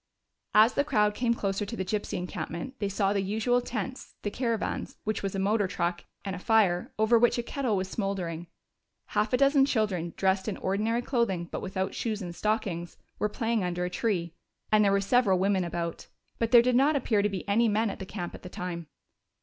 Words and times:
As 0.55 0.73
the 0.73 0.83
crowd 0.83 1.13
came 1.13 1.35
closer 1.35 1.63
to 1.63 1.75
the 1.77 1.85
gypsy 1.85 2.17
encampment, 2.17 2.73
they 2.79 2.89
saw 2.89 3.13
the 3.13 3.21
usual 3.21 3.61
tents, 3.61 4.15
the 4.23 4.31
caravan, 4.31 4.87
which 5.03 5.21
was 5.21 5.35
a 5.35 5.37
motor 5.37 5.67
truck, 5.67 6.05
and 6.25 6.35
a 6.35 6.39
fire, 6.39 6.91
over 6.97 7.19
which 7.19 7.37
a 7.37 7.43
kettle 7.43 7.77
was 7.77 7.87
smoldering. 7.87 8.47
Half 9.09 9.31
a 9.31 9.37
dozen 9.37 9.63
children, 9.63 10.15
dressed 10.17 10.47
in 10.47 10.57
ordinary 10.57 11.03
clothing 11.03 11.49
but 11.51 11.61
without 11.61 11.93
shoes 11.93 12.19
and 12.19 12.33
stockings, 12.35 12.97
were 13.19 13.29
playing 13.29 13.63
under 13.63 13.85
a 13.85 13.91
tree, 13.91 14.33
and 14.71 14.83
there 14.83 14.91
were 14.91 15.01
several 15.01 15.37
women 15.37 15.63
about. 15.63 16.07
But 16.39 16.49
there 16.49 16.63
did 16.63 16.75
not 16.75 16.95
appear 16.95 17.21
to 17.21 17.29
be 17.29 17.47
any 17.47 17.67
men 17.67 17.91
at 17.91 17.99
the 17.99 18.07
camp 18.07 18.33
at 18.33 18.41
the 18.41 18.49
time. 18.49 18.87